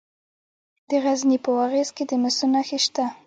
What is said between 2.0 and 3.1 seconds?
د مسو نښې شته.